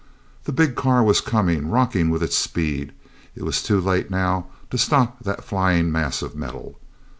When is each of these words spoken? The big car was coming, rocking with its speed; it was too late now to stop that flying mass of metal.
The 0.45 0.51
big 0.51 0.73
car 0.73 1.03
was 1.03 1.21
coming, 1.21 1.69
rocking 1.69 2.09
with 2.09 2.23
its 2.23 2.35
speed; 2.35 2.91
it 3.35 3.43
was 3.43 3.61
too 3.61 3.79
late 3.79 4.09
now 4.09 4.47
to 4.71 4.77
stop 4.79 5.21
that 5.25 5.43
flying 5.43 5.91
mass 5.91 6.23
of 6.23 6.35
metal. 6.35 6.79